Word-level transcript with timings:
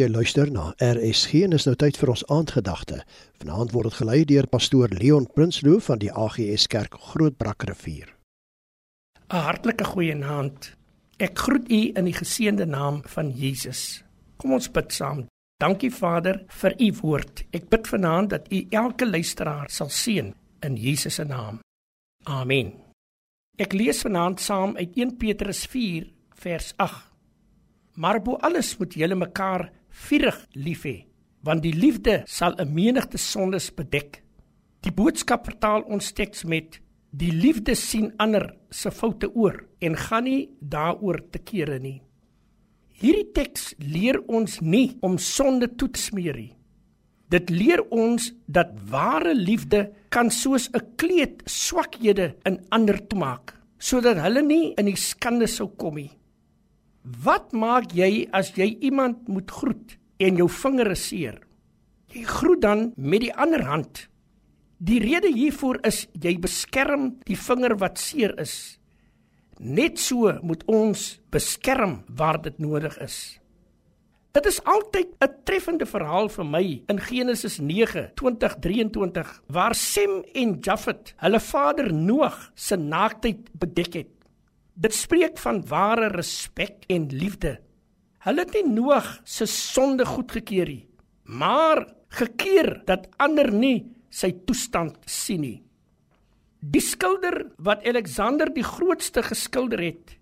Jy 0.00 0.06
luister 0.08 0.48
na 0.48 0.70
RSG 0.80 1.42
en 1.44 1.52
is 1.52 1.66
nou 1.68 1.74
tyd 1.76 1.98
vir 2.00 2.08
ons 2.14 2.22
aandgedagte. 2.32 3.02
Vanaand 3.42 3.74
word 3.74 3.90
dit 3.90 3.96
gelei 3.98 4.20
deur 4.24 4.46
pastoor 4.48 4.88
Leon 4.96 5.26
Prinsloo 5.34 5.76
van 5.84 5.98
die 6.00 6.08
AGS 6.08 6.64
Kerk 6.72 6.94
Grootbrakrivier. 7.10 8.08
'n 9.28 9.42
Hartlike 9.44 9.84
goeienaand. 9.84 10.70
Ek 11.18 11.38
groet 11.38 11.68
u 11.68 11.80
in 11.92 12.06
die 12.08 12.16
geseënde 12.16 12.64
naam 12.64 13.02
van 13.04 13.28
Jesus. 13.30 14.02
Kom 14.36 14.52
ons 14.52 14.70
bid 14.70 14.92
saam. 14.92 15.26
Dankie 15.60 15.92
Vader 15.92 16.44
vir 16.48 16.74
u 16.80 16.92
woord. 17.02 17.44
Ek 17.52 17.68
bid 17.68 17.88
vanaand 17.88 18.30
dat 18.30 18.52
u 18.52 18.66
elke 18.70 19.06
luisteraar 19.06 19.68
sal 19.70 19.88
seën 19.88 20.34
in 20.60 20.76
Jesus 20.76 21.14
se 21.14 21.24
naam. 21.24 21.60
Amen. 22.24 22.72
Ek 23.58 23.72
lees 23.72 24.00
vanaand 24.00 24.40
saam 24.40 24.76
uit 24.76 24.96
1 24.96 25.16
Petrus 25.16 25.66
4 25.66 26.08
vers 26.34 26.72
8. 26.76 27.04
Maar 27.94 28.22
bo 28.22 28.36
alles 28.36 28.76
moet 28.78 28.94
julle 28.94 29.14
mekaar 29.14 29.70
vurig 29.90 30.38
lief 30.54 30.84
hê, 30.84 31.06
want 31.42 31.62
die 31.62 31.74
liefde 31.74 32.22
sal 32.26 32.54
'n 32.58 32.74
menigte 32.74 33.18
sondes 33.18 33.70
bedek. 33.70 34.22
Die 34.82 34.92
boodskap 34.92 35.44
vertaal 35.44 35.82
ons 35.82 36.12
teks 36.12 36.44
met 36.44 36.80
die 37.10 37.32
liefde 37.32 37.74
sien 37.74 38.12
ander 38.18 38.56
se 38.70 38.90
foute 38.90 39.34
oor 39.34 39.66
en 39.80 39.96
gaan 39.96 40.24
nie 40.24 40.48
daaroor 40.60 41.20
te 41.30 41.38
kere 41.38 41.78
nie. 41.78 42.02
Hierdie 43.00 43.32
teks 43.32 43.74
leer 43.78 44.20
ons 44.28 44.60
nie 44.60 44.98
om 45.00 45.18
sonde 45.18 45.68
toe 45.76 45.88
te 45.88 46.00
smeer 46.00 46.36
nie. 46.36 46.54
Dit 47.30 47.50
leer 47.50 47.80
ons 47.90 48.32
dat 48.46 48.74
ware 48.90 49.34
liefde 49.34 49.92
kan 50.10 50.30
soos 50.30 50.68
'n 50.74 50.96
kleed 50.96 51.42
swakhede 51.46 52.34
in 52.44 52.58
ander 52.70 52.98
toemaak 53.08 53.54
sodat 53.78 54.18
hulle 54.20 54.42
nie 54.42 54.74
in 54.76 54.86
die 54.86 54.96
skande 54.96 55.46
sou 55.46 55.68
kom 55.68 55.94
nie. 55.94 56.10
Wat 57.02 57.52
maak 57.56 57.94
jy 57.96 58.28
as 58.36 58.52
jy 58.56 58.74
iemand 58.84 59.28
moet 59.28 59.50
groet 59.50 59.96
en 60.20 60.36
jou 60.36 60.48
vingere 60.52 60.94
seer? 60.94 61.40
Jy 62.12 62.24
groet 62.28 62.60
dan 62.60 62.92
met 62.96 63.24
die 63.24 63.32
ander 63.32 63.64
hand. 63.64 64.06
Die 64.80 65.00
rede 65.00 65.32
hiervoor 65.32 65.80
is 65.86 66.06
jy 66.12 66.36
beskerm 66.40 67.14
die 67.28 67.36
vinger 67.36 67.76
wat 67.80 68.00
seer 68.00 68.34
is. 68.40 68.78
Net 69.60 70.00
so 70.00 70.32
moet 70.42 70.64
ons 70.68 71.20
beskerm 71.32 72.02
waar 72.08 72.40
dit 72.42 72.58
nodig 72.60 72.96
is. 73.00 73.40
Dit 74.32 74.46
is 74.46 74.60
altyd 74.64 75.08
'n 75.20 75.42
treffende 75.44 75.86
verhaal 75.86 76.28
vir 76.28 76.44
my 76.44 76.82
in 76.88 77.00
Genesis 77.00 77.58
9:20-23 77.58 79.42
waar 79.48 79.74
Sem 79.74 80.24
en 80.34 80.58
Jafet 80.60 81.14
hulle 81.16 81.40
vader 81.40 81.92
Noag 81.92 82.50
se 82.54 82.76
naaktheid 82.76 83.50
bedek 83.58 83.94
het. 83.94 84.19
Dit 84.80 84.96
spreek 84.96 85.36
van 85.42 85.60
ware 85.68 86.08
respek 86.08 86.86
en 86.88 87.10
liefde. 87.12 87.58
Hulle 88.24 88.44
het 88.46 88.54
nie 88.56 88.64
Noag 88.64 89.18
se 89.28 89.44
sonde 89.48 90.06
goedgekeur 90.08 90.70
nie, 90.72 90.86
maar 91.24 91.84
gekeer 92.16 92.78
dat 92.88 93.08
ander 93.20 93.50
nie 93.52 93.90
sy 94.08 94.32
toestand 94.48 94.96
sien 95.04 95.44
nie. 95.44 95.58
Die 96.60 96.82
skilder 96.84 97.42
wat 97.60 97.84
Alexander 97.88 98.48
die 98.52 98.64
grootste 98.64 99.22
geskilder 99.24 99.84
het, 99.84 100.16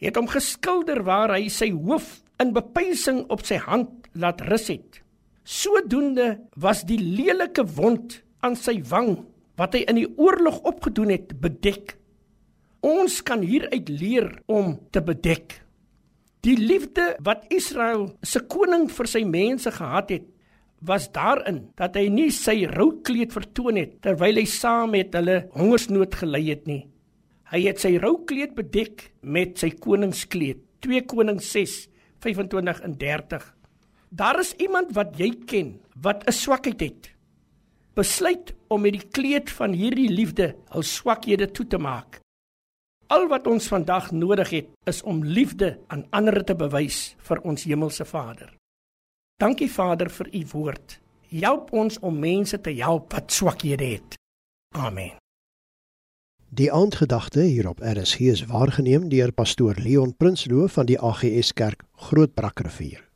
het 0.00 0.20
hom 0.20 0.28
geskilder 0.28 1.02
waar 1.08 1.32
hy 1.32 1.48
sy 1.52 1.70
hoof 1.72 2.18
in 2.40 2.52
bepeinsing 2.52 3.24
op 3.32 3.44
sy 3.48 3.60
hand 3.64 4.10
laat 4.12 4.44
rus 4.48 4.68
het. 4.72 5.00
Sodoende 5.44 6.36
was 6.60 6.84
die 6.88 7.00
lelike 7.00 7.64
wond 7.76 8.20
aan 8.44 8.56
sy 8.60 8.76
wang 8.92 9.22
wat 9.60 9.76
hy 9.76 9.84
in 9.88 10.00
die 10.02 10.08
oorlog 10.20 10.60
opgedoen 10.68 11.12
het 11.16 11.36
bedek 11.40 11.96
Ons 12.82 13.20
kan 13.22 13.44
hieruit 13.46 13.88
leer 13.88 14.32
om 14.50 14.74
te 14.90 14.98
bedek. 15.06 15.60
Die 16.42 16.56
liefde 16.58 17.12
wat 17.22 17.44
Israel 17.54 18.08
se 18.26 18.40
koning 18.50 18.88
vir 18.90 19.06
sy 19.06 19.20
mense 19.22 19.70
gehad 19.70 20.08
het, 20.10 20.24
was 20.82 21.06
daarin 21.14 21.60
dat 21.78 21.94
hy 21.94 22.08
nie 22.10 22.32
sy 22.34 22.64
roukleed 22.66 23.30
vertoon 23.30 23.78
het 23.78 24.00
terwyl 24.02 24.40
hy 24.40 24.42
saam 24.50 24.96
met 24.96 25.14
hulle 25.14 25.44
hongersnood 25.54 26.16
gely 26.18 26.40
het 26.48 26.66
nie. 26.66 26.80
Hy 27.52 27.60
het 27.68 27.78
sy 27.84 27.92
roukleed 28.02 28.56
bedek 28.56 29.12
met 29.22 29.62
sy 29.62 29.70
koningskleed. 29.78 30.58
2 30.82 31.04
Konings 31.06 31.52
6:25 31.54 32.80
en 32.82 32.96
30. 32.98 33.44
Daar 34.10 34.40
is 34.40 34.56
iemand 34.58 34.90
wat 34.98 35.14
jy 35.20 35.30
ken 35.46 35.78
wat 35.94 36.26
'n 36.26 36.32
swakheid 36.32 36.80
het. 36.80 37.12
Besluit 37.94 38.54
om 38.68 38.82
met 38.82 38.98
die 38.98 39.08
kleed 39.08 39.50
van 39.50 39.72
hierdie 39.72 40.10
liefde 40.10 40.56
hul 40.74 40.82
swakhede 40.82 41.46
toe 41.52 41.66
te 41.66 41.78
maak. 41.78 42.18
Al 43.12 43.26
wat 43.28 43.46
ons 43.46 43.66
vandag 43.68 44.10
nodig 44.10 44.50
het, 44.50 44.68
is 44.88 45.02
om 45.02 45.24
liefde 45.24 45.78
aan 45.86 46.06
ander 46.10 46.44
te 46.44 46.54
bewys 46.56 47.14
vir 47.26 47.42
ons 47.44 47.64
hemelse 47.68 48.06
Vader. 48.08 48.54
Dankie 49.36 49.68
Vader 49.72 50.08
vir 50.10 50.30
u 50.32 50.42
woord. 50.52 50.96
Help 51.28 51.72
ons 51.76 51.98
om 52.00 52.16
mense 52.18 52.60
te 52.60 52.72
help 52.78 53.12
wat 53.12 53.32
swakhede 53.32 53.90
het. 53.96 54.16
Amen. 54.76 55.18
Die 56.48 56.72
aandgedagte 56.72 57.40
hier 57.40 57.68
op 57.68 57.84
RSG 57.84 58.32
is 58.32 58.44
waargeneem 58.48 59.08
deur 59.08 59.32
pastoor 59.32 59.76
Leon 59.76 60.16
Prinsloo 60.16 60.66
van 60.68 60.88
die 60.88 61.00
AGS 61.00 61.52
Kerk 61.52 61.84
Grootbrakrivier. 62.08 63.11